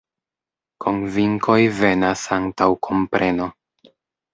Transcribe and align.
Konvinkoj 0.85 1.59
venas 1.83 2.27
antaŭ 2.41 2.71
kompreno. 2.91 3.55